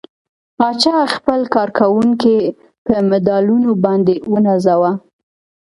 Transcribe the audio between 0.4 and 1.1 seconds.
پاچا